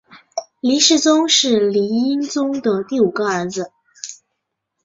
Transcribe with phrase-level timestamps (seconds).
[0.61, 3.71] 黎世宗是黎英宗的第五个儿子。